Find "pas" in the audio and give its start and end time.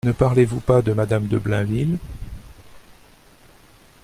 0.61-0.81